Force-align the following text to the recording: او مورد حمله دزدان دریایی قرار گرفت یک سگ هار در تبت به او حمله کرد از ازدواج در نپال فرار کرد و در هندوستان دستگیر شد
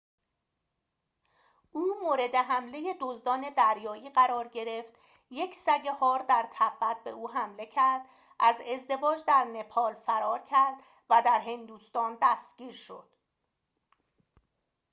او 1.71 1.95
مورد 2.03 2.35
حمله 2.35 2.95
دزدان 2.99 3.49
دریایی 3.57 4.09
قرار 4.09 4.47
گرفت 4.47 4.93
یک 5.29 5.55
سگ 5.55 5.87
هار 5.87 6.19
در 6.29 6.47
تبت 6.51 7.03
به 7.03 7.09
او 7.09 7.29
حمله 7.31 7.65
کرد 7.65 8.05
از 8.39 8.59
ازدواج 8.61 9.23
در 9.27 9.43
نپال 9.43 9.93
فرار 9.93 10.39
کرد 10.39 10.77
و 11.09 11.21
در 11.25 11.39
هندوستان 11.39 12.17
دستگیر 12.21 12.73
شد 12.73 13.09